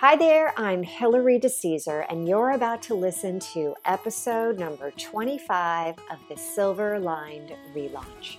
[0.00, 6.18] Hi there, I'm Hilary DeCesar, and you're about to listen to episode number 25 of
[6.28, 8.36] the Silver Lined relaunch.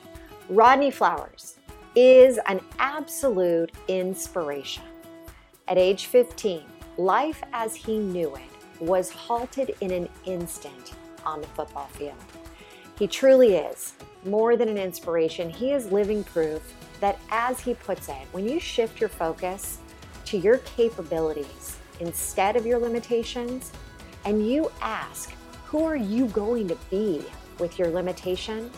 [0.49, 1.57] Rodney Flowers
[1.95, 4.83] is an absolute inspiration.
[5.67, 6.61] At age 15,
[6.97, 10.93] life as he knew it was halted in an instant
[11.25, 12.13] on the football field.
[12.99, 13.93] He truly is
[14.25, 16.61] more than an inspiration, he is living proof
[16.99, 19.79] that, as he puts it, when you shift your focus,
[20.27, 23.71] to your capabilities instead of your limitations,
[24.25, 25.33] and you ask,
[25.65, 27.23] who are you going to be
[27.59, 28.69] with your limitation?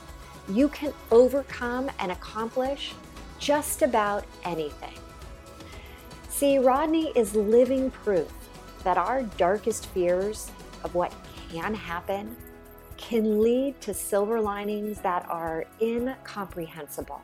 [0.48, 2.94] You can overcome and accomplish
[3.40, 4.94] just about anything.
[6.30, 8.32] See, Rodney is living proof
[8.84, 10.52] that our darkest fears
[10.84, 11.14] of what
[11.52, 12.36] can happen
[12.98, 17.22] can lead to silver linings that are incomprehensible.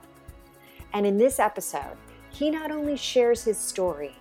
[0.93, 1.97] And in this episode,
[2.37, 4.13] he not only shares his story,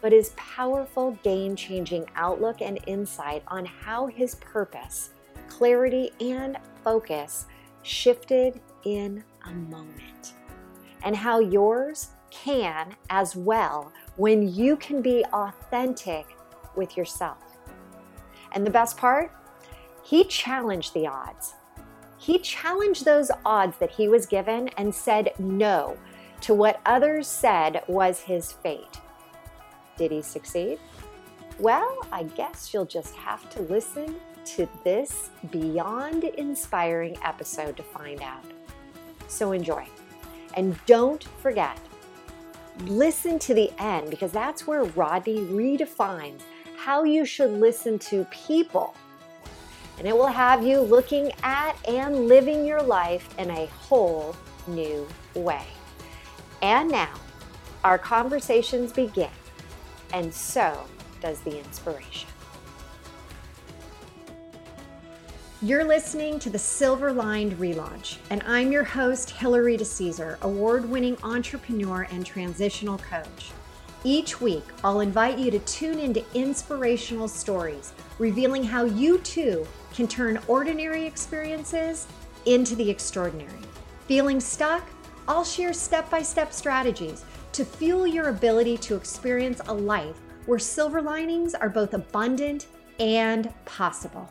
[0.00, 5.10] but his powerful, game changing outlook and insight on how his purpose,
[5.48, 7.44] clarity, and focus
[7.82, 10.32] shifted in a moment,
[11.02, 16.26] and how yours can as well when you can be authentic
[16.74, 17.58] with yourself.
[18.52, 19.30] And the best part,
[20.02, 21.52] he challenged the odds.
[22.16, 25.98] He challenged those odds that he was given and said no
[26.42, 29.00] to what others said was his fate.
[29.96, 30.78] Did he succeed?
[31.58, 38.22] Well, I guess you'll just have to listen to this beyond inspiring episode to find
[38.22, 38.44] out.
[39.26, 39.86] So enjoy.
[40.54, 41.78] And don't forget,
[42.86, 46.40] listen to the end because that's where Rodney redefines
[46.76, 48.94] how you should listen to people.
[49.98, 54.34] And it will have you looking at and living your life in a whole
[54.68, 55.66] new way.
[56.62, 57.14] And now,
[57.84, 59.30] our conversations begin,
[60.12, 60.84] and so
[61.20, 62.28] does the inspiration.
[65.62, 71.16] You're listening to the Silver Lined Relaunch, and I'm your host, Hilary DeCesar, award winning
[71.22, 73.50] entrepreneur and transitional coach.
[74.04, 80.06] Each week, I'll invite you to tune into inspirational stories, revealing how you too can
[80.06, 82.06] turn ordinary experiences
[82.46, 83.58] into the extraordinary.
[84.06, 84.88] Feeling stuck?
[85.28, 87.22] I'll share step by step strategies
[87.52, 92.66] to fuel your ability to experience a life where silver linings are both abundant
[92.98, 94.26] and possible.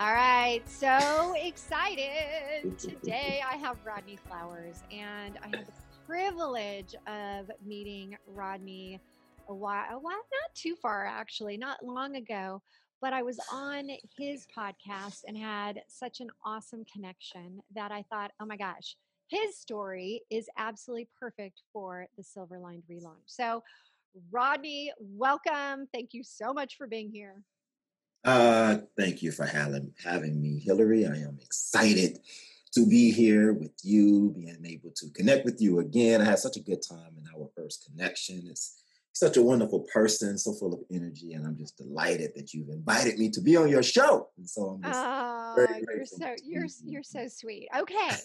[0.00, 2.76] All right, so excited.
[2.78, 5.72] Today I have Rodney Flowers, and I have the
[6.04, 9.00] privilege of meeting Rodney
[9.48, 12.60] a while, a while, not too far actually, not long ago
[13.00, 18.32] but I was on his podcast and had such an awesome connection that I thought,
[18.40, 18.96] oh my gosh,
[19.28, 23.26] his story is absolutely perfect for the Silver Lined relaunch.
[23.26, 23.62] So,
[24.30, 25.88] Rodney, welcome.
[25.92, 27.42] Thank you so much for being here.
[28.24, 31.06] Uh, thank you for having, having me, Hilary.
[31.06, 32.20] I am excited
[32.74, 36.20] to be here with you, being able to connect with you again.
[36.20, 38.46] I had such a good time in our first connection.
[38.48, 38.83] It's
[39.14, 43.16] such a wonderful person, so full of energy, and I'm just delighted that you've invited
[43.16, 44.28] me to be on your show.
[44.36, 47.68] And so I'm just oh, very you're so you're you're so sweet.
[47.76, 48.16] Okay,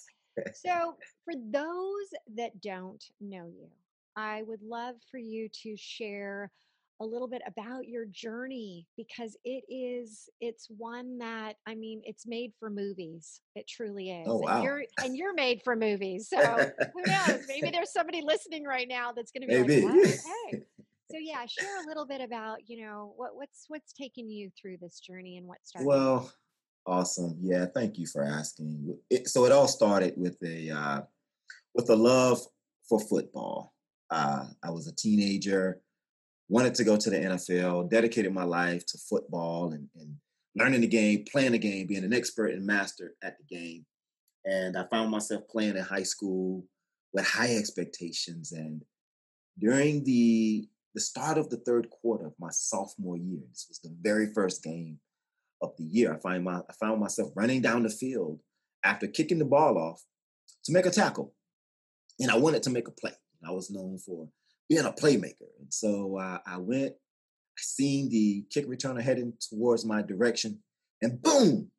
[0.56, 0.96] so
[1.26, 3.68] for those that don't know you,
[4.16, 6.52] I would love for you to share
[7.02, 12.28] a little bit about your journey because it is it's one that i mean it's
[12.28, 14.56] made for movies it truly oh, is oh, wow.
[14.56, 16.38] and you're and you're made for movies so
[16.94, 19.86] who knows maybe there's somebody listening right now that's going to be maybe.
[19.86, 20.20] like
[20.52, 20.64] hey
[21.12, 24.78] so yeah share a little bit about you know what what's what's taken you through
[24.82, 26.32] this journey and what started well
[26.86, 27.38] awesome.
[27.42, 28.98] Yeah thank you for asking.
[29.10, 31.02] It, so it all started with a uh,
[31.76, 32.42] with a love
[32.88, 33.74] for football.
[34.10, 35.82] Uh, i was a teenager
[36.48, 40.16] wanted to go to the nfl dedicated my life to football and, and
[40.56, 43.86] learning the game playing the game being an expert and master at the game.
[44.46, 46.66] And i found myself playing in high school
[47.14, 48.52] with high expectations.
[48.52, 48.84] And
[49.60, 53.42] during the the start of the third quarter of my sophomore year.
[53.50, 55.00] This was the very first game
[55.62, 56.14] of the year.
[56.14, 58.40] I find my I found myself running down the field
[58.84, 60.04] after kicking the ball off
[60.66, 61.34] to make a tackle,
[62.20, 63.14] and I wanted to make a play.
[63.48, 64.30] I was known for
[64.68, 66.94] being a playmaker, and so uh, I went.
[66.94, 70.60] I seen the kick returner heading towards my direction,
[71.02, 71.72] and boom,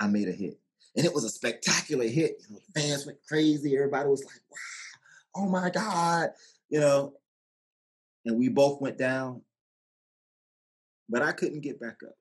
[0.00, 0.58] I made a hit,
[0.96, 2.36] and it was a spectacular hit.
[2.40, 3.76] You know, fans went crazy.
[3.76, 6.30] Everybody was like, "Wow, oh my god!"
[6.70, 7.14] You know,
[8.24, 9.42] and we both went down,
[11.08, 12.14] but I couldn't get back up.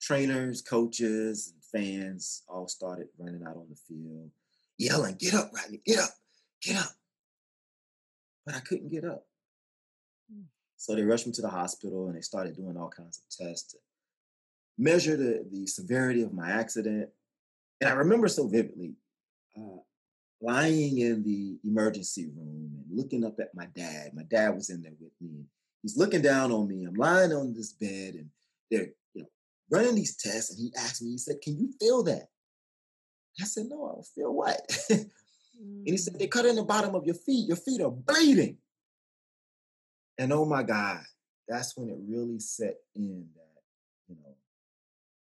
[0.00, 4.30] Trainers, coaches, and fans all started running out on the field,
[4.78, 6.10] yelling, Get up, Rodney, get up,
[6.62, 6.92] get up.
[8.46, 9.26] but I couldn't get up.
[10.32, 10.44] Mm.
[10.76, 13.72] So they rushed me to the hospital and they started doing all kinds of tests
[13.72, 13.78] to
[14.78, 17.10] measure the, the severity of my accident.
[17.80, 18.94] And I remember so vividly
[19.56, 19.80] uh,
[20.40, 24.12] lying in the emergency room and looking up at my dad.
[24.14, 25.44] My dad was in there with me.
[25.82, 26.84] He's looking down on me.
[26.84, 28.30] I'm lying on this bed and
[28.70, 29.28] they're, you know,
[29.70, 30.50] running these tests.
[30.50, 32.28] And he asked me, he said, Can you feel that?
[33.40, 34.60] I said, No, I don't feel what?
[34.90, 35.10] mm.
[35.60, 37.48] And he said, They cut in the bottom of your feet.
[37.48, 38.58] Your feet are bleeding.
[40.18, 41.00] And oh my God,
[41.48, 43.62] that's when it really set in that,
[44.08, 44.34] you know,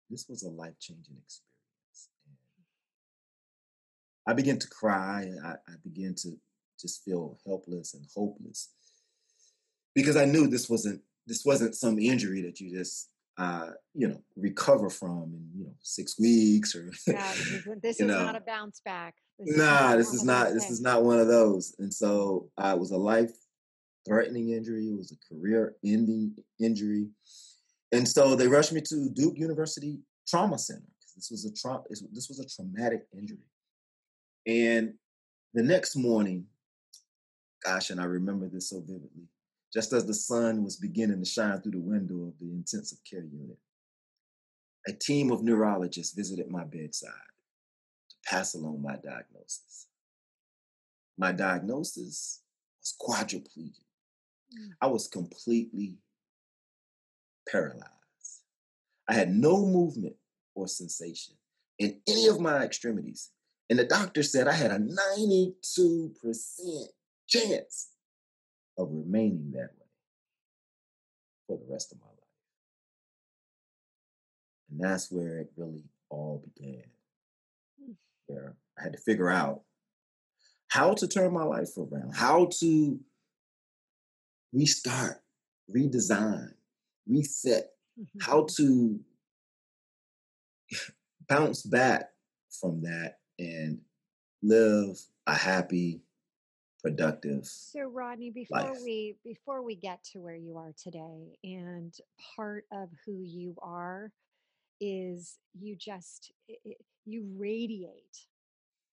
[0.10, 1.49] this was a life changing experience.
[4.30, 5.32] I began to cry.
[5.44, 6.38] I, I began to
[6.80, 8.70] just feel helpless and hopeless
[9.96, 13.10] because I knew this wasn't this wasn't some injury that you just
[13.40, 17.34] uh, you know recover from in you know six weeks or yeah,
[17.82, 18.24] this is know.
[18.24, 19.16] not a bounce back.
[19.40, 21.76] This nah, this is not this is not one of those.
[21.80, 23.32] And so uh, it was a life
[24.08, 24.90] threatening injury.
[24.90, 27.08] It was a career ending injury.
[27.92, 29.98] And so they rushed me to Duke University
[30.28, 31.84] Trauma Center because this was a tra-
[32.14, 33.40] this was a traumatic injury.
[34.46, 34.94] And
[35.54, 36.46] the next morning,
[37.64, 39.28] gosh, and I remember this so vividly,
[39.74, 43.24] just as the sun was beginning to shine through the window of the intensive care
[43.24, 43.58] unit,
[44.88, 47.12] a team of neurologists visited my bedside
[48.10, 49.88] to pass along my diagnosis.
[51.18, 52.42] My diagnosis
[52.80, 53.84] was quadriplegic.
[54.58, 54.70] Mm.
[54.82, 55.98] I was completely
[57.52, 57.90] paralyzed.
[59.08, 60.16] I had no movement
[60.56, 61.36] or sensation
[61.78, 63.32] in any of my extremities.
[63.70, 65.54] And the doctor said I had a 92%
[67.28, 67.90] chance
[68.78, 69.88] of remaining that way
[71.48, 72.16] for the rest of my life.
[74.72, 76.84] And that's where it really all began.
[77.84, 77.92] Hmm.
[78.26, 79.62] Where I had to figure out
[80.70, 83.00] how to turn my life around, how to
[84.54, 85.22] restart,
[85.76, 86.54] redesign,
[87.08, 88.20] reset, mm-hmm.
[88.22, 89.00] how to
[91.28, 92.10] bounce back
[92.50, 93.80] from that and
[94.44, 96.02] live a happy,
[96.84, 97.46] productive.
[97.46, 98.78] So Rodney, before life.
[98.84, 101.94] we before we get to where you are today, and
[102.36, 104.12] part of who you are
[104.82, 108.28] is you just it, you radiate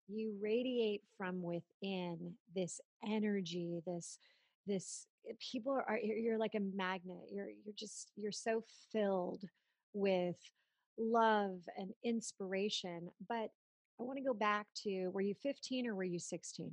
[0.08, 4.18] you radiate from within this energy this
[4.66, 8.62] this eh, people are you're like a magnet you're you're just you're so
[8.92, 9.42] filled
[9.92, 10.36] with
[10.98, 13.50] love and inspiration but
[14.00, 16.72] i want to go back to were you 15 or were you 16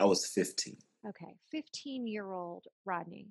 [0.00, 0.76] i was 15
[1.08, 3.28] okay 15 year old rodney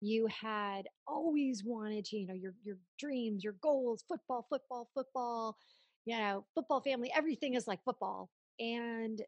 [0.00, 5.56] you had always wanted to you know your your dreams your goals football football football
[6.04, 9.22] you know football family everything is like football and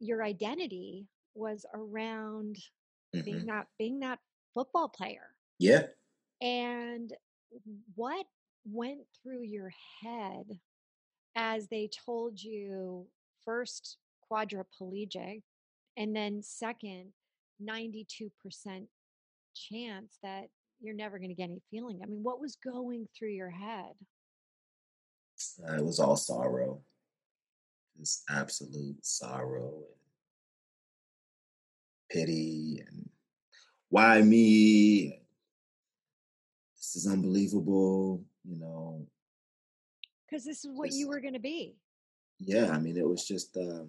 [0.00, 2.56] your identity was around
[3.14, 3.24] mm-hmm.
[3.24, 4.18] being that being that
[4.54, 5.28] football player.
[5.58, 5.82] Yeah.
[6.40, 7.12] And
[7.94, 8.26] what
[8.64, 9.70] went through your
[10.02, 10.58] head
[11.36, 13.06] as they told you
[13.44, 13.98] first
[14.30, 15.42] quadriplegic
[15.96, 17.12] and then second
[17.62, 18.30] 92%
[19.54, 20.48] chance that
[20.80, 22.00] you're never going to get any feeling.
[22.02, 23.92] I mean, what was going through your head?
[25.68, 26.80] Uh, it was all sorrow,
[27.98, 30.00] just absolute sorrow and
[32.10, 33.08] pity and
[33.94, 35.20] why me?
[36.76, 39.06] This is unbelievable, you know.
[40.28, 41.76] Because this is what just, you were going to be.
[42.40, 43.84] Yeah, I mean, it was just, uh,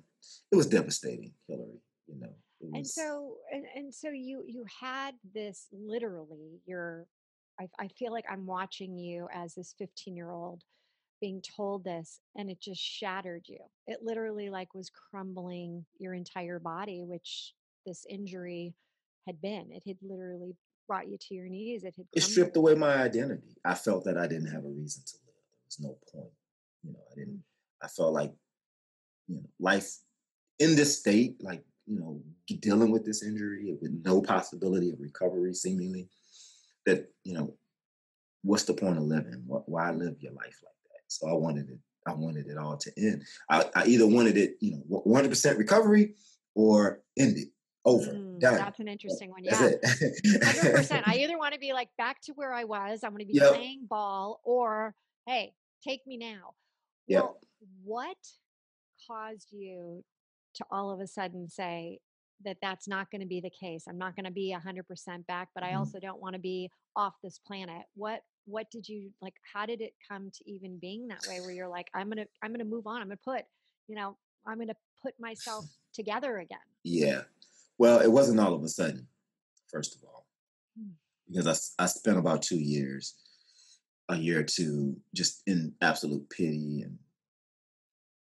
[0.52, 1.82] it was devastating, Hilary.
[2.08, 2.34] You know.
[2.62, 6.62] Was, and so, and, and so you you had this literally.
[6.66, 7.06] Your,
[7.60, 10.64] I, I feel like I'm watching you as this 15 year old
[11.22, 16.60] being told this and it just shattered you it literally like was crumbling your entire
[16.60, 17.54] body which
[17.86, 18.74] this injury
[19.28, 19.72] had been.
[19.72, 20.56] It had literally
[20.88, 21.84] brought you to your knees.
[21.84, 23.58] It had it stripped away my identity.
[23.64, 25.14] I felt that I didn't have a reason to
[25.78, 26.32] was no point.
[26.84, 27.36] You know, I didn't.
[27.36, 27.42] Mm.
[27.84, 28.34] I felt like
[29.28, 29.98] you know life
[30.60, 32.22] in this state, like you know,
[32.60, 36.10] dealing with this injury with no possibility of recovery, seemingly.
[36.86, 37.54] That you know,
[38.44, 39.44] what's the point of living?
[39.46, 41.02] Why live your life like that?
[41.08, 41.80] So I wanted it.
[42.08, 43.24] I wanted it all to end.
[43.50, 46.14] I, I either wanted it, you know, 100% recovery
[46.54, 47.48] or end it
[47.84, 48.12] over.
[48.12, 49.44] Mm, that's an interesting one.
[49.44, 49.56] Yeah.
[49.56, 51.08] Hundred percent.
[51.08, 53.34] I either want to be like back to where I was, I want to be
[53.34, 53.54] yep.
[53.54, 54.94] playing ball, or
[55.26, 55.54] hey,
[55.86, 56.54] take me now.
[57.08, 57.24] Yep.
[57.24, 57.40] Well,
[57.84, 58.18] what
[59.08, 60.04] caused you
[60.56, 62.00] to all of a sudden say
[62.44, 63.86] that that's not going to be the case?
[63.88, 65.78] I'm not going to be 100% back, but I mm-hmm.
[65.78, 67.84] also don't want to be off this planet.
[67.96, 71.50] What what did you like how did it come to even being that way where
[71.50, 73.02] you're like I'm going to I'm going to move on.
[73.02, 73.44] I'm going to put,
[73.88, 76.58] you know, I'm going to put myself together again.
[76.84, 77.22] Yeah.
[77.78, 79.08] Well, it wasn't all of a sudden,
[79.70, 80.28] first of all,
[80.80, 80.92] hmm.
[81.28, 83.16] because I, I spent about two years,
[84.10, 86.98] a year or two, just in absolute pity and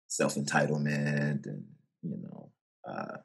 [0.08, 1.66] self entitlement and,
[2.02, 2.52] you know,
[2.88, 3.18] uh,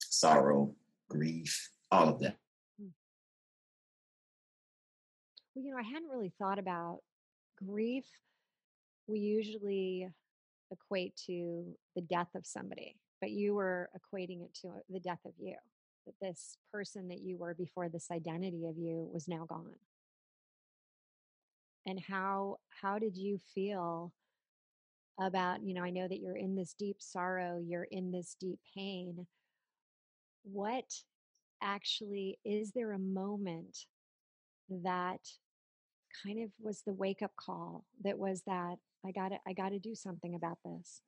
[0.00, 0.74] sorrow,
[1.08, 2.36] grief, all of that.
[2.80, 2.88] Hmm.
[5.54, 7.00] Well, you know, I hadn't really thought about
[7.64, 8.04] grief.
[9.06, 10.08] We usually
[10.70, 11.64] equate to
[11.94, 15.56] the death of somebody, but you were equating it to the death of you.
[16.06, 19.74] That this person that you were before, this identity of you, was now gone.
[21.86, 24.12] And how how did you feel
[25.20, 28.58] about you know i know that you're in this deep sorrow you're in this deep
[28.74, 29.26] pain.
[30.42, 30.92] What
[31.62, 33.78] actually is there a moment
[34.68, 35.20] that
[36.24, 38.76] kind of was the wake up call that was that
[39.06, 41.00] i got to i got to do something about this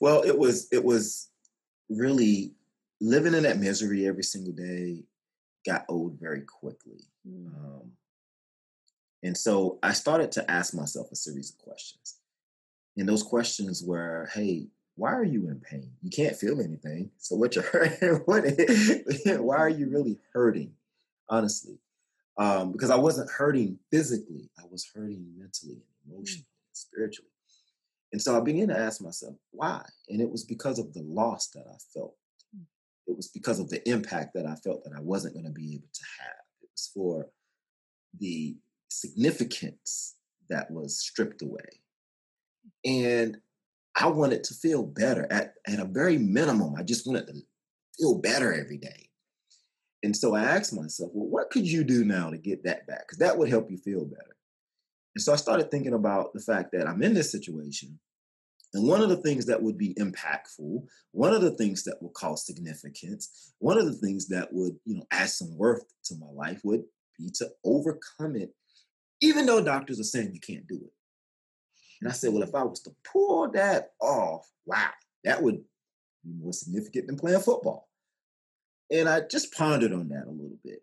[0.00, 1.30] well it was it was
[1.88, 2.54] really
[3.00, 5.04] living in that misery every single day
[5.66, 7.00] got old very quickly.
[7.26, 7.46] Mm.
[7.46, 7.90] um,
[9.24, 12.18] and so i started to ask myself a series of questions
[12.96, 15.90] and those questions were, hey, why are you in pain?
[16.02, 17.10] You can't feel anything.
[17.18, 18.44] So what you're hurting, what,
[19.40, 20.72] why are you really hurting?
[21.28, 21.78] Honestly.
[22.36, 26.16] Um, because I wasn't hurting physically, I was hurting mentally and mm.
[26.16, 27.30] emotionally and spiritually.
[28.12, 29.84] And so I began to ask myself, why?
[30.08, 32.16] And it was because of the loss that I felt.
[32.56, 32.64] Mm.
[33.06, 35.74] It was because of the impact that I felt that I wasn't going to be
[35.74, 36.44] able to have.
[36.62, 37.28] It was for
[38.18, 38.56] the
[39.00, 40.16] significance
[40.48, 41.80] that was stripped away
[42.84, 43.38] and
[43.96, 46.74] I wanted to feel better at, at a very minimum.
[46.76, 47.34] I just wanted to
[47.98, 49.08] feel better every day.
[50.02, 53.06] And so I asked myself, well, what could you do now to get that back?
[53.06, 54.36] Because that would help you feel better.
[55.14, 57.98] And so I started thinking about the fact that I'm in this situation.
[58.74, 62.12] And one of the things that would be impactful, one of the things that would
[62.14, 66.26] cause significance, one of the things that would, you know, add some worth to my
[66.34, 66.82] life would
[67.16, 68.52] be to overcome it,
[69.20, 70.92] even though doctors are saying you can't do it.
[72.00, 74.90] And I said, well, if I was to pull that off, wow,
[75.24, 75.62] that would
[76.24, 77.88] be more significant than playing football.
[78.90, 80.82] And I just pondered on that a little bit.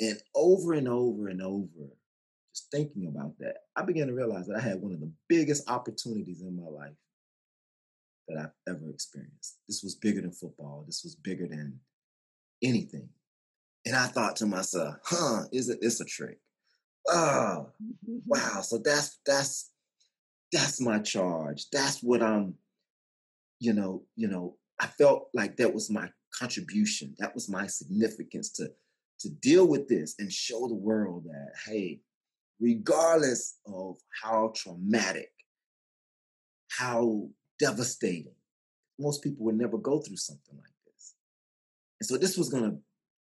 [0.00, 1.90] And over and over and over,
[2.54, 5.68] just thinking about that, I began to realize that I had one of the biggest
[5.70, 6.94] opportunities in my life
[8.28, 9.58] that I've ever experienced.
[9.68, 10.84] This was bigger than football.
[10.86, 11.80] This was bigger than
[12.62, 13.08] anything.
[13.84, 16.38] And I thought to myself, huh, is it this a trick?
[17.14, 17.68] Oh,
[18.26, 18.60] wow.
[18.62, 19.70] So that's that's
[20.50, 21.66] that's my charge.
[21.70, 22.54] That's what I'm,
[23.60, 27.14] you know, you know, I felt like that was my contribution.
[27.18, 28.70] That was my significance to
[29.20, 32.00] to deal with this and show the world that, hey,
[32.58, 35.30] regardless of how traumatic,
[36.70, 37.28] how
[37.58, 38.34] devastating,
[38.98, 41.14] most people would never go through something like this.
[42.00, 42.78] And so this was gonna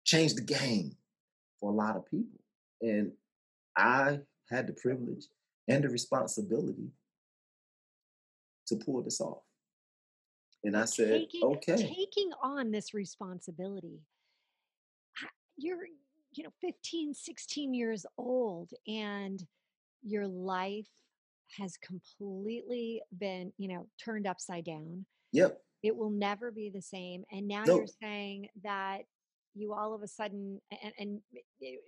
[0.04, 0.96] change the game
[1.60, 2.40] for a lot of people.
[2.82, 3.12] And
[3.76, 5.26] I had the privilege
[5.68, 6.90] and the responsibility
[8.68, 9.42] to pull this off.
[10.64, 11.76] And I said, taking, okay.
[11.76, 14.00] Taking on this responsibility.
[15.56, 15.86] You're,
[16.32, 19.42] you know, 15, 16 years old and
[20.02, 20.88] your life
[21.58, 25.06] has completely been, you know, turned upside down.
[25.32, 25.60] Yep.
[25.82, 27.24] It will never be the same.
[27.30, 27.78] And now nope.
[27.78, 29.02] you're saying that
[29.56, 31.20] you all of a sudden and, and,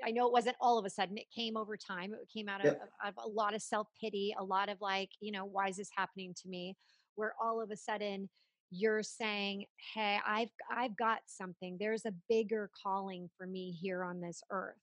[0.04, 2.64] i know it wasn't all of a sudden it came over time it came out
[2.64, 5.90] of, of a lot of self-pity a lot of like you know why is this
[5.96, 6.76] happening to me?
[7.16, 8.28] where all of a sudden
[8.70, 11.76] you're saying hey i've i've got something.
[11.80, 14.76] There's a bigger calling for me here on this earth.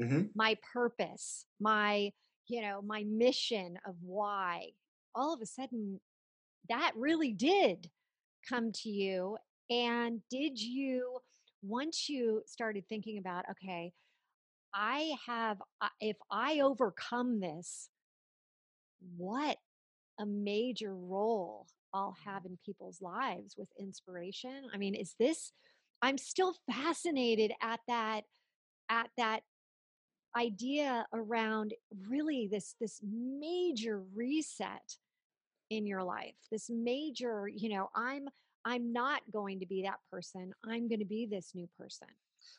[0.00, 0.28] Mm-hmm.
[0.34, 2.10] my purpose my
[2.48, 4.68] you know my mission of why
[5.14, 6.00] all of a sudden
[6.70, 7.90] that really did
[8.48, 9.36] come to you
[9.68, 11.18] and did you
[11.62, 13.92] once you started thinking about, okay,
[14.74, 17.88] I have, uh, if I overcome this,
[19.16, 19.56] what
[20.18, 24.64] a major role I'll have in people's lives with inspiration.
[24.72, 25.52] I mean, is this,
[26.02, 28.22] I'm still fascinated at that,
[28.88, 29.40] at that
[30.36, 31.74] idea around
[32.08, 34.96] really this this major reset
[35.70, 38.28] in your life this major you know i'm
[38.64, 40.52] I'm not going to be that person.
[40.64, 42.08] I'm going to be this new person.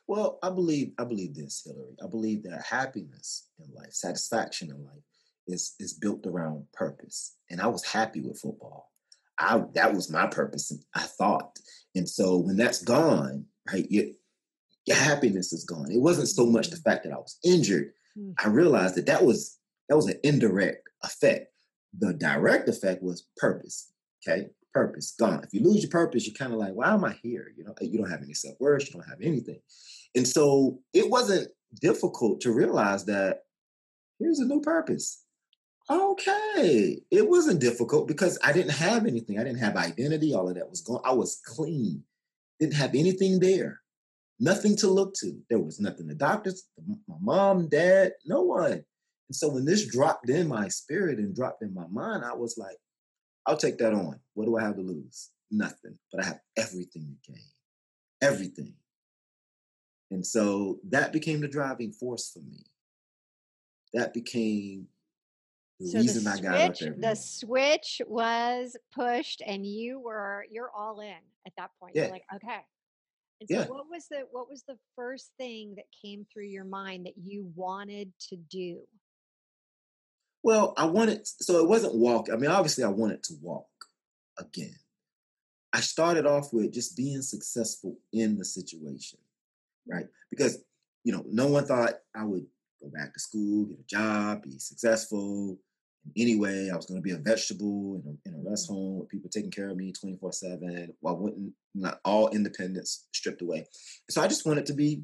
[0.08, 1.96] Well, I believe I believe this, Hilary.
[2.03, 5.03] I believe that happiness in life, satisfaction in life,
[5.48, 7.36] is is built around purpose.
[7.50, 8.91] And I was happy with football.
[9.39, 10.72] I that was my purpose.
[10.72, 11.58] And I thought,
[11.96, 14.05] and so when that's gone, right, your,
[14.86, 15.91] your happiness is gone.
[15.91, 16.89] It wasn't so much the mm-hmm.
[16.89, 17.91] fact that I was injured.
[18.17, 18.31] Mm-hmm.
[18.46, 19.58] I realized that that was
[19.89, 21.48] that was an indirect effect.
[21.98, 23.91] The direct effect was purpose.
[24.27, 25.44] Okay, purpose gone.
[25.44, 27.51] If you lose your purpose, you're kind of like, why am I here?
[27.58, 29.60] You know, you don't have any self worth, you don't have anything.
[30.16, 31.50] And so it wasn't
[31.80, 33.44] difficult to realize that
[34.20, 35.24] here's a new purpose.
[35.90, 37.01] Okay.
[37.10, 39.40] It wasn't difficult because I didn't have anything.
[39.40, 40.34] I didn't have identity.
[40.34, 41.01] All of that was gone.
[41.04, 42.04] I was clean.
[42.60, 43.82] Didn't have anything there.
[44.40, 45.40] Nothing to look to.
[45.50, 46.08] There was nothing.
[46.08, 46.63] The doctors,
[47.08, 48.72] my mom, dad, no one.
[48.72, 52.58] And so when this dropped in my spirit and dropped in my mind, I was
[52.58, 52.78] like,
[53.45, 54.19] I'll take that on.
[54.33, 55.29] What do I have to lose?
[55.50, 55.98] Nothing.
[56.12, 57.43] But I have everything to gain.
[58.21, 58.74] Everything.
[60.12, 62.65] And so that became the driving force for me.
[63.93, 64.88] That became
[65.79, 70.00] the so reason the I got switch, up every the switch was pushed and you
[70.00, 71.15] were you're all in
[71.48, 71.95] at that point.
[71.95, 72.03] Yeah.
[72.03, 72.60] You're like, okay.
[73.39, 73.67] And so Yeah.
[73.67, 77.51] what was the what was the first thing that came through your mind that you
[77.55, 78.81] wanted to do?
[80.43, 82.27] Well, I wanted, so it wasn't walk.
[82.31, 83.67] I mean, obviously, I wanted to walk
[84.39, 84.75] again.
[85.74, 89.19] I started off with just being successful in the situation,
[89.88, 90.07] right?
[90.29, 90.63] Because,
[91.03, 92.45] you know, no one thought I would
[92.81, 95.57] go back to school, get a job, be successful.
[96.17, 98.50] Anyway, I was going to be a vegetable in a, in a mm.
[98.50, 103.05] rest home with people taking care of me 24 7 while wouldn't, not all independence
[103.13, 103.67] stripped away.
[104.10, 105.03] So I just wanted to be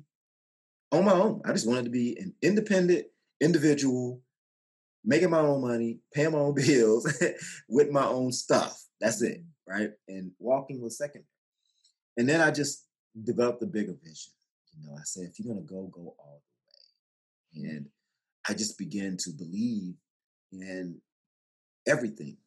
[0.92, 1.42] on my own.
[1.46, 3.06] I just wanted to be an independent
[3.40, 4.22] individual
[5.04, 7.22] making my own money, paying my own bills
[7.70, 8.82] with my own stuff.
[9.00, 9.72] That's it, mm-hmm.
[9.82, 9.92] right?
[10.08, 11.24] And walking was second.
[12.18, 12.86] And then I just
[13.24, 14.34] developed a bigger vision.
[14.74, 16.42] You know, I said, if you're gonna go, go all
[17.54, 17.70] the way.
[17.70, 17.88] And
[18.48, 19.96] I just began to believe
[20.52, 21.02] in
[21.88, 22.38] everything.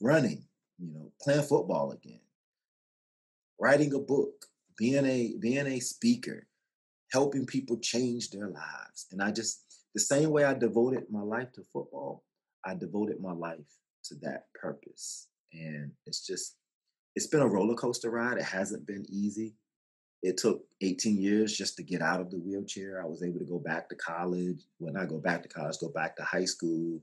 [0.00, 0.44] Running,
[0.78, 2.20] you know, playing football again,
[3.60, 4.46] writing a book,
[4.76, 6.46] being a being a speaker,
[7.10, 9.06] helping people change their lives.
[9.10, 12.24] And I just the same way I devoted my life to football,
[12.64, 13.66] I devoted my life
[14.04, 15.28] to that purpose.
[15.52, 16.56] And it's just,
[17.16, 18.38] it's been a roller coaster ride.
[18.38, 19.54] It hasn't been easy.
[20.22, 23.00] It took 18 years just to get out of the wheelchair.
[23.02, 24.64] I was able to go back to college.
[24.78, 27.00] When I go back to college, go back to high school,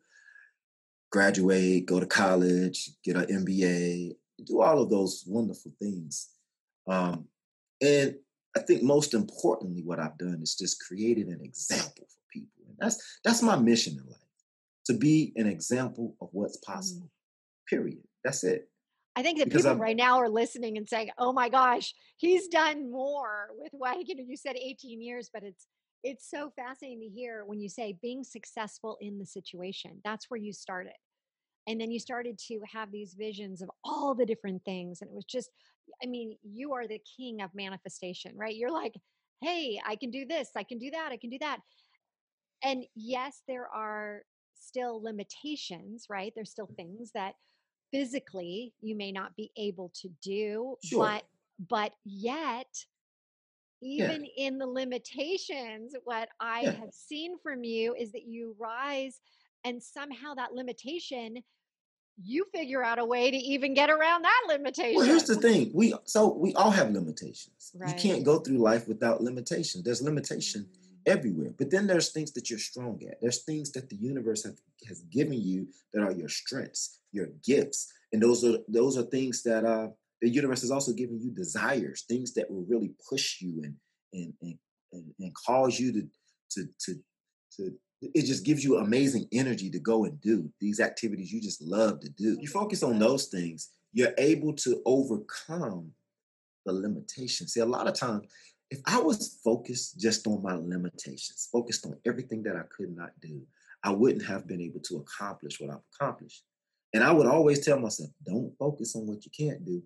[1.11, 6.29] graduate, go to college, get an MBA, do all of those wonderful things.
[6.87, 7.25] Um,
[7.81, 8.15] and
[8.55, 12.24] I think most importantly, what I've done is just created an example for
[12.79, 14.19] that's that's my mission in life.
[14.87, 16.73] To be an example of what's mm-hmm.
[16.73, 17.11] possible.
[17.67, 18.03] Period.
[18.23, 18.69] That's it.
[19.15, 21.93] I think that Because people I'm right now are listening and saying, "Oh my gosh,
[22.17, 25.67] he's done more with what you know." You said 18 years, but it's
[26.03, 30.01] it's so fascinating to hear when you say being successful in the situation.
[30.03, 30.93] That's where you started,
[31.65, 35.15] and then you started to have these visions of all the different things, and it
[35.15, 35.49] was just,
[36.03, 38.55] I mean, you are the king of manifestation, right?
[38.55, 38.95] You're like,
[39.41, 41.59] "Hey, I can do this, I can do that, I can do that,"
[42.63, 44.21] and yes, there are
[44.55, 46.31] still limitations, right?
[46.35, 47.35] There's still things that
[47.91, 50.99] physically you may not be able to do Sure.
[51.05, 51.23] but
[51.69, 52.67] but yet
[53.81, 54.07] Yeah.
[54.11, 56.71] even in the limitations what i Yeah.
[56.71, 59.21] have seen from you is that you rise
[59.63, 61.43] and somehow that limitation
[62.21, 65.71] you figure out a way to even get around that limitation Well, here's the thing.
[65.73, 67.71] We so we all have limitations.
[67.85, 69.83] You can't go through life without limitations.
[69.83, 71.53] There's limitation Mm, everywhere.
[71.57, 73.19] But then there's things that you're strong at.
[73.21, 77.91] There's things that the universe have, has given you that are your strengths, your gifts,
[78.11, 79.87] and those are those are things that uh,
[80.21, 83.75] the universe has also given you desires, things that will really push you and
[84.13, 84.57] and and
[84.93, 86.07] and, and cause you to
[86.51, 86.95] to to
[87.57, 87.71] to.
[88.01, 92.01] It just gives you amazing energy to go and do these activities you just love
[92.01, 92.37] to do.
[92.39, 95.91] You focus on those things, you're able to overcome
[96.65, 97.53] the limitations.
[97.53, 98.27] See, a lot of times
[98.71, 103.11] if I was focused just on my limitations, focused on everything that I could not
[103.21, 103.41] do,
[103.83, 106.43] I wouldn't have been able to accomplish what I've accomplished.
[106.93, 109.83] And I would always tell myself, don't focus on what you can't do,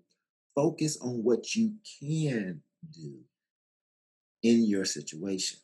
[0.54, 2.62] focus on what you can
[2.92, 3.18] do
[4.42, 5.58] in your situation.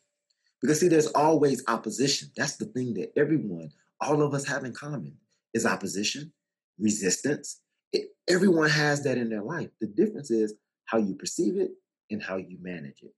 [0.61, 2.29] Because, see, there's always opposition.
[2.35, 5.17] That's the thing that everyone, all of us have in common
[5.53, 6.31] is opposition,
[6.77, 7.61] resistance.
[7.93, 9.69] It, everyone has that in their life.
[9.79, 10.53] The difference is
[10.85, 11.71] how you perceive it
[12.09, 13.13] and how you manage it.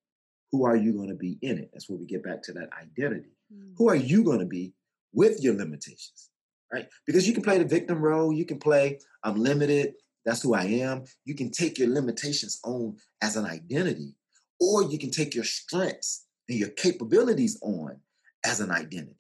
[0.51, 1.69] Who are you going to be in it?
[1.71, 3.29] That's where we get back to that identity.
[3.53, 4.73] mm, Who are you going to be
[5.13, 6.29] with your limitations?
[6.71, 6.87] Right?
[7.05, 9.93] Because you can play the victim role, you can play I'm limited,
[10.25, 11.03] that's who I am.
[11.25, 14.13] You can take your limitations on as an identity,
[14.59, 17.99] or you can take your strengths and your capabilities on
[18.45, 19.15] as an identity.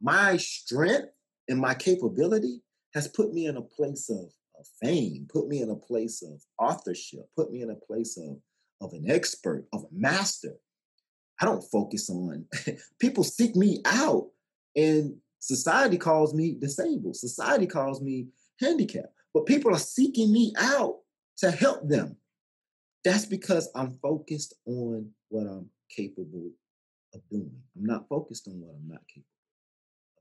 [0.00, 1.08] My strength
[1.48, 2.62] and my capability
[2.94, 6.42] has put me in a place of, of fame, put me in a place of
[6.58, 8.38] authorship, put me in a place of,
[8.80, 10.54] of an expert, of a master.
[11.40, 12.46] I don't focus on
[12.98, 14.28] people seek me out
[14.74, 17.16] and society calls me disabled.
[17.16, 18.28] Society calls me
[18.60, 19.12] handicapped.
[19.34, 20.96] but people are seeking me out
[21.38, 22.16] to help them.
[23.04, 26.50] That's because I'm focused on what I'm capable
[27.14, 27.52] of doing.
[27.76, 29.26] I'm not focused on what I'm not capable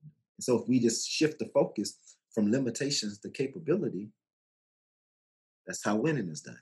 [0.04, 0.44] of.
[0.44, 1.98] So if we just shift the focus
[2.34, 4.10] from limitations to capability,
[5.66, 6.60] that's how winning is done.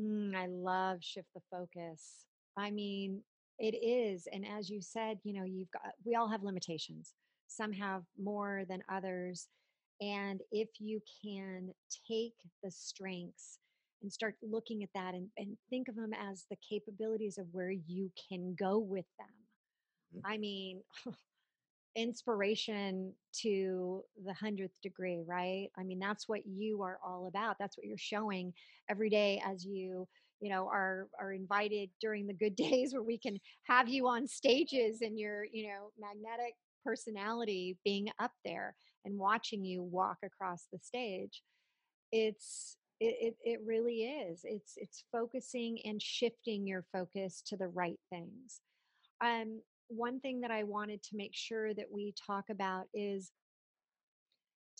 [0.00, 2.26] Mm, I love shift the focus.
[2.56, 3.22] I mean,
[3.58, 4.26] it is.
[4.32, 7.14] And as you said, you know, you've got, we all have limitations.
[7.46, 9.48] Some have more than others.
[10.00, 11.72] And if you can
[12.08, 13.58] take the strengths
[14.02, 17.70] and start looking at that and, and think of them as the capabilities of where
[17.70, 19.28] you can go with them.
[20.16, 20.32] Mm-hmm.
[20.32, 20.82] I mean,
[21.96, 25.68] inspiration to the hundredth degree, right?
[25.78, 27.56] I mean, that's what you are all about.
[27.58, 28.52] That's what you're showing
[28.90, 30.06] every day as you,
[30.40, 34.26] you know, are are invited during the good days where we can have you on
[34.26, 36.54] stages and your, you know, magnetic
[36.84, 41.42] personality being up there and watching you walk across the stage.
[42.12, 44.40] It's it, it, it really is.
[44.44, 48.60] It's it's focusing and shifting your focus to the right things.
[49.22, 53.32] Um, one thing that I wanted to make sure that we talk about is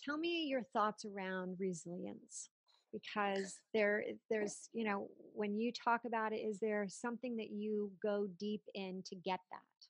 [0.03, 2.49] tell me your thoughts around resilience
[2.91, 7.51] because there eh, there's you know when you talk about it is there something that
[7.51, 9.87] you go deep in to get that?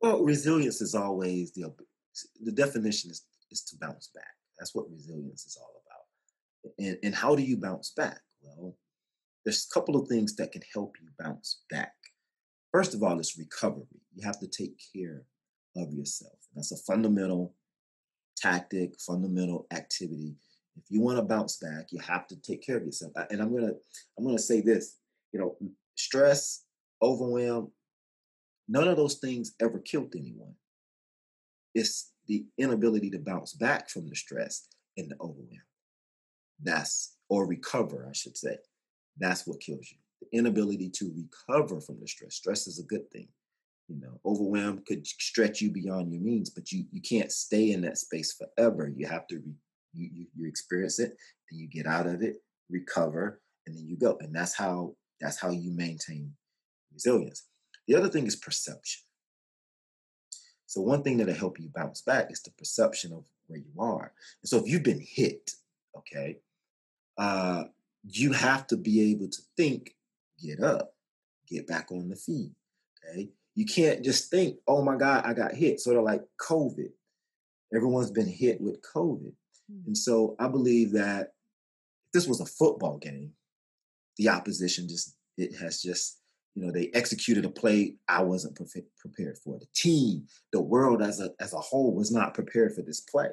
[0.00, 1.72] Well resilience is always the
[2.42, 4.24] the definition is is to bounce back.
[4.58, 6.74] That's what resilience is all about.
[6.78, 8.20] And and how do you bounce back?
[8.40, 8.76] Well
[9.44, 11.94] there's a couple of things that can help you bounce back
[12.78, 13.88] First of all, it's recovery.
[14.14, 15.24] You have to take care
[15.76, 16.38] of yourself.
[16.54, 17.56] That's a fundamental
[18.36, 20.36] tactic, fundamental activity.
[20.76, 23.14] If you want to bounce back, you have to take care of yourself.
[23.30, 23.72] And I'm gonna
[24.16, 24.98] I'm gonna say this.
[25.32, 25.56] You know,
[25.96, 26.66] stress,
[27.02, 27.72] overwhelm,
[28.68, 30.54] none of those things ever killed anyone.
[31.74, 35.66] It's the inability to bounce back from the stress and the overwhelm.
[36.62, 38.58] That's or recover, I should say.
[39.18, 42.34] That's what kills you the inability to recover from the stress.
[42.34, 43.28] Stress is a good thing.
[43.88, 47.80] You know, overwhelm could stretch you beyond your means, but you you can't stay in
[47.82, 48.92] that space forever.
[48.94, 49.54] You have to re,
[49.94, 51.16] you, you you experience it,
[51.50, 52.36] then you get out of it,
[52.68, 54.18] recover, and then you go.
[54.20, 56.32] And that's how that's how you maintain
[56.92, 57.46] resilience.
[57.86, 59.02] The other thing is perception.
[60.66, 64.12] So one thing that'll help you bounce back is the perception of where you are.
[64.42, 65.52] And so if you've been hit,
[65.96, 66.40] okay,
[67.16, 67.64] uh,
[68.04, 69.94] you have to be able to think
[70.42, 70.94] get up,
[71.48, 72.52] get back on the feet.
[73.04, 73.30] Okay.
[73.54, 75.80] You can't just think, oh my God, I got hit.
[75.80, 76.90] Sort of like COVID.
[77.74, 79.32] Everyone's been hit with COVID.
[79.70, 79.86] Mm-hmm.
[79.88, 81.32] And so I believe that
[82.06, 83.32] if this was a football game,
[84.16, 86.20] the opposition just, it has just,
[86.54, 89.58] you know, they executed a play I wasn't pre- prepared for.
[89.58, 93.28] The team, the world as a, as a whole was not prepared for this play.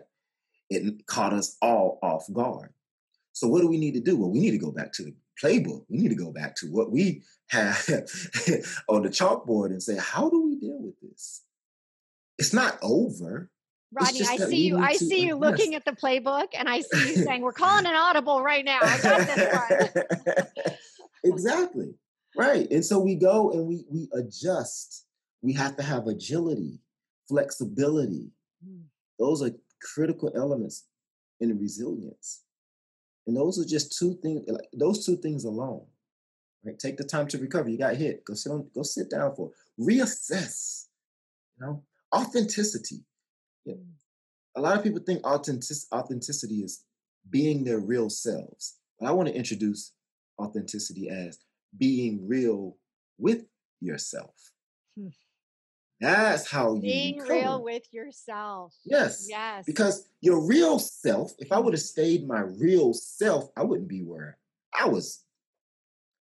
[0.69, 2.73] It caught us all off guard.
[3.33, 4.17] So what do we need to do?
[4.17, 5.85] Well, we need to go back to the playbook.
[5.89, 7.77] We need to go back to what we have
[8.89, 11.43] on the chalkboard and say, how do we deal with this?
[12.37, 13.49] It's not over.
[13.91, 14.77] Rodney, I see you.
[14.77, 17.95] I see you looking at the playbook, and I see you saying, "We're calling an
[17.95, 20.67] audible right now." I got this one.
[21.23, 21.93] exactly
[22.35, 25.05] right, and so we go and we we adjust.
[25.41, 26.79] We have to have agility,
[27.29, 28.31] flexibility.
[28.67, 28.83] Mm.
[29.19, 30.87] Those are critical elements
[31.39, 32.41] in resilience.
[33.27, 35.85] And those are just two things, like those two things alone.
[36.63, 36.77] Right?
[36.77, 37.69] Take the time to recover.
[37.69, 38.25] You got hit.
[38.25, 40.85] Go sit on, go sit down for reassess.
[41.57, 41.83] You know,
[42.13, 43.03] authenticity.
[43.65, 43.75] Yeah.
[44.55, 46.83] A lot of people think authentic, authenticity is
[47.29, 48.77] being their real selves.
[48.99, 49.93] But I want to introduce
[50.39, 51.39] authenticity as
[51.77, 52.77] being real
[53.17, 53.45] with
[53.81, 54.51] yourself.
[54.97, 55.09] Hmm.
[56.01, 57.33] That's how you being recover.
[57.33, 58.73] real with yourself.
[58.83, 59.27] Yes.
[59.29, 59.65] Yes.
[59.65, 64.03] Because your real self, if I would have stayed my real self, I wouldn't be
[64.03, 64.37] where
[64.77, 65.21] I was.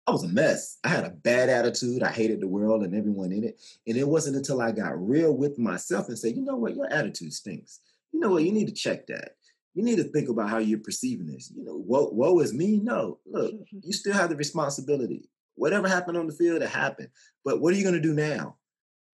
[0.05, 0.77] I was a mess.
[0.85, 2.01] I had a bad attitude.
[2.01, 3.59] I hated the world and everyone in it.
[3.87, 6.91] And it wasn't until I got real with myself and said, you know what, your
[6.93, 7.81] attitude stinks.
[8.13, 9.31] You know what, you need to check that.
[9.73, 11.51] You need to think about how you're perceiving this.
[11.53, 12.79] You know, woe, woe is me.
[12.81, 15.29] No, look, you still have the responsibility.
[15.55, 17.09] Whatever happened on the field, it happened.
[17.43, 18.55] But what are you going to do now?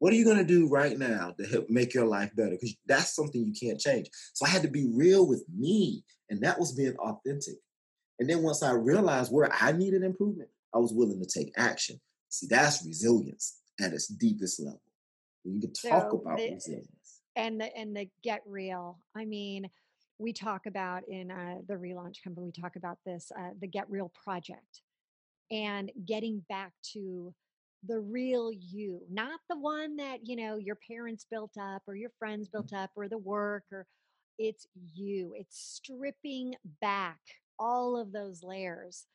[0.04, 2.58] What are you going to do right now to help make your life better?
[2.60, 4.10] Because that's something you can't change.
[4.34, 7.56] So I had to be real with me, and that was being authentic.
[8.20, 12.02] And then once I realized where I needed improvement, I was willing to take action.
[12.28, 14.82] See, that's resilience at its deepest level.
[15.46, 17.22] You can talk so about the, resilience.
[17.38, 19.00] And the and the get real.
[19.16, 19.70] I mean,
[20.20, 23.90] we talk about in uh, the relaunch company, we talk about this, uh, the Get
[23.90, 24.82] Real project,
[25.50, 27.34] and getting back to
[27.88, 32.12] the real you, not the one that, you know, your parents built up or your
[32.18, 32.54] friends mm.
[32.54, 33.86] built up or the work or
[34.40, 35.34] it's you.
[35.36, 37.20] It's stripping back
[37.60, 39.06] all of those layers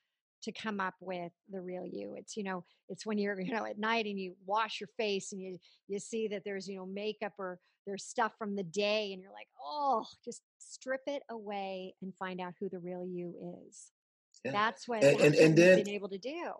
[0.42, 2.14] to come up with the real you.
[2.16, 5.32] It's, you know, it's when you're, you know, at night and you wash your face
[5.32, 9.12] and you you see that there's, you know, makeup or there's stuff from the day
[9.12, 13.34] and you're like, "Oh, just strip it away and find out who the real you
[13.66, 13.90] is."
[14.44, 14.52] Yeah.
[14.52, 16.52] That's what And, and and then been able to do.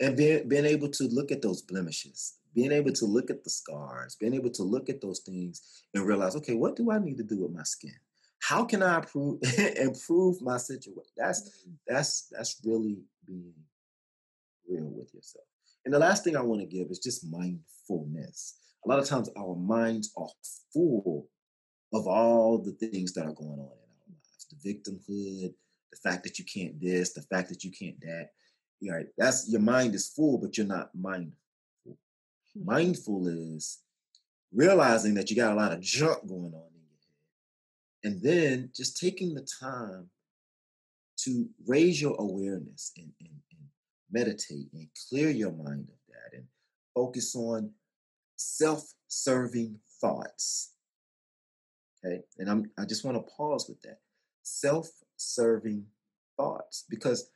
[0.00, 3.50] And being being able to look at those blemishes, being able to look at the
[3.50, 7.16] scars, being able to look at those things and realize, okay, what do I need
[7.18, 7.94] to do with my skin?
[8.40, 9.40] How can I improve
[9.76, 11.12] improve my situation?
[11.16, 11.74] That's Mm.
[11.86, 13.54] that's that's really being
[14.68, 15.46] real with yourself.
[15.84, 18.54] And the last thing I want to give is just mindfulness.
[18.84, 20.28] A lot of times our minds are
[20.72, 21.28] full
[21.92, 25.54] of all the things that are going on in our lives the victimhood
[25.90, 28.30] the fact that you can't this the fact that you can't that
[28.82, 31.38] you know that's your mind is full but you're not mindful.
[31.86, 32.64] Hmm.
[32.64, 33.78] mindful is
[34.52, 38.70] realizing that you got a lot of junk going on in your head and then
[38.74, 40.10] just taking the time
[41.16, 43.68] to raise your awareness and, and, and
[44.10, 46.46] meditate and clear your mind of that and
[46.92, 47.70] focus on
[48.36, 50.72] self-serving thoughts.
[52.04, 52.22] Okay?
[52.38, 54.00] And i'm i just want to pause with that.
[54.42, 55.86] Self-serving
[56.36, 57.30] thoughts because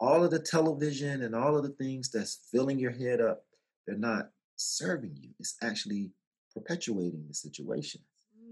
[0.00, 3.44] all of the television and all of the things that's filling your head up
[3.86, 6.10] they're not serving you it's actually
[6.54, 8.00] perpetuating the situation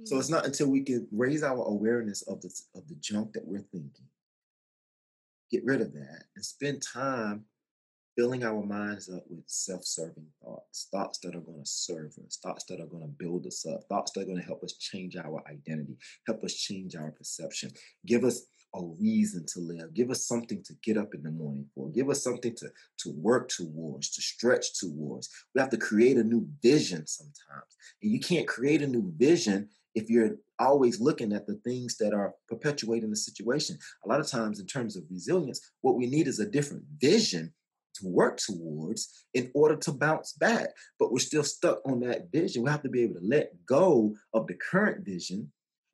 [0.05, 0.33] so it's Mm.
[0.33, 4.09] not until we can raise our awareness of the of the junk that we're thinking
[5.51, 7.45] get rid of that and spend time
[8.17, 12.65] filling our minds up with self-serving thoughts thoughts that are going to serve us thoughts
[12.65, 15.17] that are going to build us up thoughts that are going to help us change
[15.17, 17.71] our identity help us change our perception
[18.07, 21.67] give us a reason to live give us something to get up in the morning
[21.75, 26.17] for give us something to to work towards to stretch towards we have to create
[26.17, 31.33] a new vision sometimes and you can't create a new vision if you're always looking
[31.33, 35.05] at the things that are perpetuating the situation a lot of times in terms of
[35.11, 37.53] resilience what we need is a different vision
[37.97, 40.69] to work towards in order to bounce back.
[40.99, 42.63] But we're still stuck on that vision.
[42.63, 45.51] We have to be able to let go of the current vision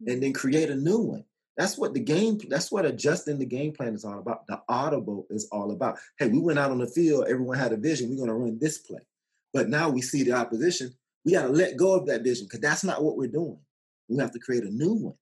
[0.06, 1.24] and then create a new one.
[1.56, 4.46] That's what the game, that's what adjusting the game plan is all about.
[4.46, 5.98] The audible is all about.
[6.18, 8.58] Hey, we went out on the field, everyone had a vision, we're going to run
[8.58, 9.00] this play.
[9.52, 10.94] But now we see the opposition.
[11.24, 13.58] We got to let go of that vision because that's not what we're doing.
[14.08, 15.14] We have to create a new one,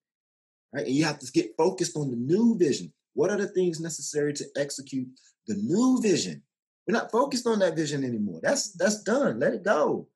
[0.73, 0.87] right?
[0.87, 2.93] And you have to get focused on the new vision.
[3.15, 5.09] What are the things necessary to execute
[5.47, 6.43] the new vision?
[6.87, 8.41] We're not focused on that vision anymore.
[8.43, 9.39] That's that's done.
[9.39, 10.09] Let it go.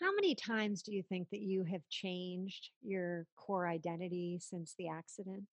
[0.00, 4.88] How many times do you think that you have changed your core identity since the
[4.88, 5.44] accident?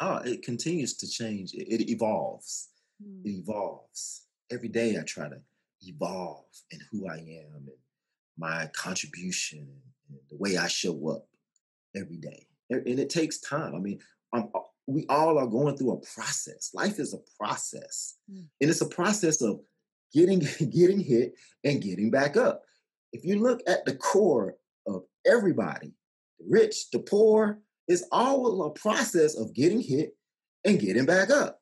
[0.00, 1.54] Oh, it continues to change.
[1.54, 2.70] It, it evolves.
[3.00, 3.40] It Mm.
[3.40, 4.26] evolves.
[4.50, 5.40] Every day I try to
[5.82, 7.68] evolve in who I am and
[8.38, 9.58] my contribution
[10.08, 11.28] and, the way I show up
[11.94, 12.46] every day.
[12.70, 13.74] And it takes time.
[13.74, 14.00] I mean,
[14.32, 16.70] um, uh, we all are going through a process.
[16.74, 18.16] Life is a process.
[18.30, 18.46] Mm.
[18.60, 19.60] And it's a process of
[20.12, 20.38] getting
[20.70, 22.65] getting hit and getting back up.
[23.16, 25.94] If you look at the core of everybody,
[26.38, 30.14] the rich, the poor, it's all a process of getting hit
[30.66, 31.58] and getting back up.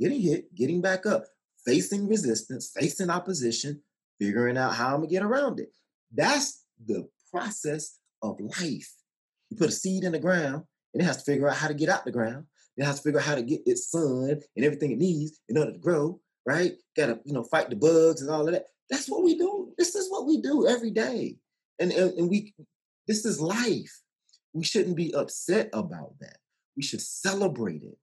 [0.00, 1.26] Getting hit, getting back up,
[1.66, 3.82] facing resistance, facing opposition,
[4.18, 5.68] figuring out how I'm gonna get around it.
[6.10, 8.90] That's the process of life.
[9.50, 10.62] You put a seed in the ground
[10.94, 12.46] and it has to figure out how to get out the ground.
[12.78, 15.58] It has to figure out how to get its sun and everything it needs in
[15.58, 16.72] order to grow, right?
[16.96, 18.64] Gotta, you know, fight the bugs and all of that.
[18.90, 19.72] That's what we do.
[19.78, 21.36] This is what we do every day.
[21.78, 22.54] And, and, and we
[23.06, 24.02] this is life.
[24.52, 26.38] We shouldn't be upset about that.
[26.76, 27.98] We should celebrate it.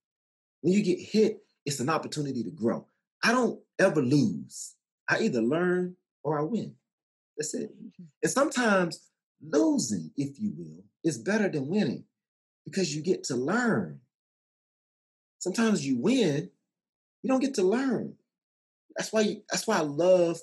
[0.61, 2.85] When you get hit, it's an opportunity to grow.
[3.23, 4.75] I don't ever lose.
[5.09, 6.75] I either learn or I win.
[7.37, 7.71] That's it.
[7.71, 8.03] Mm-hmm.
[8.21, 9.07] And sometimes
[9.41, 12.03] losing, if you will, is better than winning
[12.65, 13.99] because you get to learn.
[15.39, 16.51] Sometimes you win,
[17.23, 18.15] you don't get to learn.
[18.95, 20.37] That's why you, that's why I love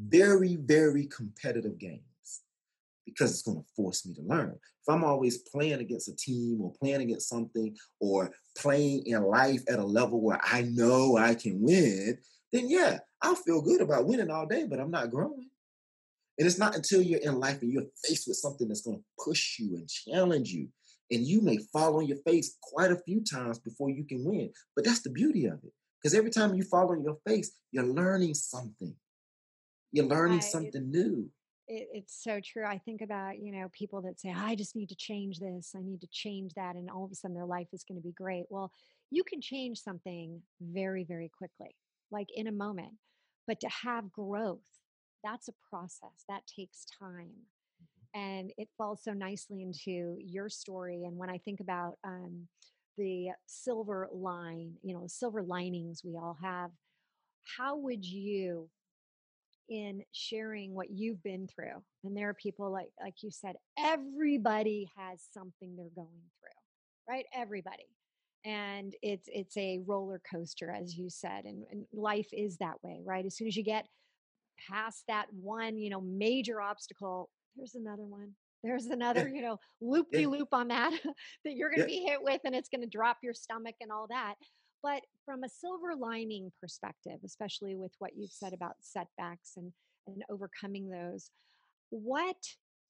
[0.00, 2.02] very very competitive games
[3.04, 4.58] because it's going to force me to learn.
[4.82, 9.62] If I'm always playing against a team or playing against something or playing in life
[9.68, 12.18] at a level where I know I can win,
[12.52, 15.50] then yeah, I'll feel good about winning all day, but I'm not growing.
[16.38, 19.24] And it's not until you're in life and you're faced with something that's going to
[19.24, 20.68] push you and challenge you.
[21.10, 24.50] And you may fall on your face quite a few times before you can win.
[24.74, 25.72] But that's the beauty of it.
[26.00, 28.94] Because every time you fall on your face, you're learning something.
[29.92, 31.28] You're learning I, it, something new.
[31.68, 32.64] it, it's so true.
[32.66, 35.82] I think about, you know, people that say, I just need to change this, I
[35.82, 38.12] need to change that, and all of a sudden their life is going to be
[38.12, 38.44] great.
[38.50, 38.72] Well,
[39.10, 41.74] you can change something very, very quickly,
[42.10, 42.92] like in a moment.
[43.46, 44.60] But to have growth,
[45.24, 47.32] that's a process that takes time.
[48.14, 51.04] and it falls so nicely into your story.
[51.04, 52.48] And when I think about um,
[52.98, 56.70] the silver line, you know, silver linings we all have,
[57.56, 58.68] how would you
[59.70, 64.90] in sharing what you've been through and there are people like like you said everybody
[64.96, 66.08] has something they're going
[66.40, 67.24] through right?
[67.34, 67.86] Everybody.
[68.44, 73.00] And it's it's a roller coaster as you said and, and life is that way
[73.04, 73.24] right?
[73.26, 73.86] As soon as you get
[74.68, 78.32] past that one you know major obstacle there's another one.
[78.62, 80.92] There's another you know loop de loop on that
[81.44, 82.00] that you're going to Yeah.
[82.00, 84.34] be hit with and it's going to drop your stomach and all that
[84.82, 89.72] but from a silver lining perspective especially with what you've said about setbacks and
[90.06, 91.30] and overcoming those
[91.90, 92.36] what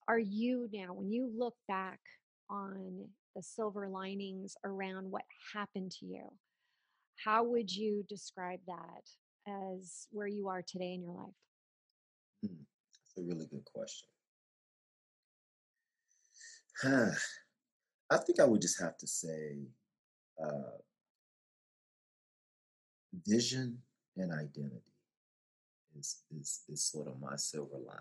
[0.08, 2.00] are you now when you look back
[2.48, 5.22] on the silver linings around what
[5.54, 6.24] happened to you
[7.24, 9.10] how would you describe that
[9.48, 11.34] as where you are today in your life
[12.42, 12.62] Hmm,
[12.94, 14.08] That's a really good question.
[18.10, 19.58] I think I would just have to say
[20.42, 20.78] uh,
[23.26, 23.78] vision
[24.16, 24.82] and identity
[25.98, 27.98] is, is is sort of my silver lining.